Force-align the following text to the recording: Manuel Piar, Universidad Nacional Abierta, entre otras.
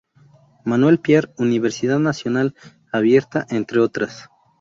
Manuel 0.65 0.97
Piar, 0.99 1.31
Universidad 1.37 1.99
Nacional 1.99 2.55
Abierta, 2.91 3.45
entre 3.51 3.81
otras. 3.81 4.27